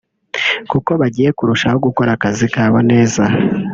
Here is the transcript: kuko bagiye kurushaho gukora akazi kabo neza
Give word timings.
kuko 0.71 0.91
bagiye 1.01 1.29
kurushaho 1.37 1.77
gukora 1.85 2.09
akazi 2.17 2.45
kabo 2.53 2.79
neza 2.91 3.23